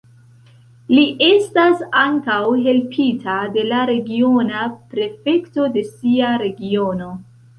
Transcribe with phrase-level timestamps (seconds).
[0.91, 4.63] Li estas ankaŭ helpita de la regiona
[4.95, 7.11] prefekto de sia regiono.